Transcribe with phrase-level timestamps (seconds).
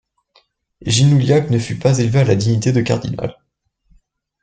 [0.83, 3.37] Ginoulhiac ne fut pas élevé à la dignité de cardinal.